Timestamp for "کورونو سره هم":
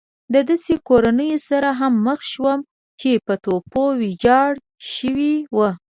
0.87-1.93